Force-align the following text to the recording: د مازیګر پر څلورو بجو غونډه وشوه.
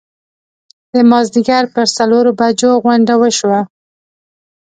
د 0.93 0.95
مازیګر 1.09 1.63
پر 1.73 1.85
څلورو 1.97 2.31
بجو 2.39 2.71
غونډه 2.83 3.13
وشوه. 3.21 3.59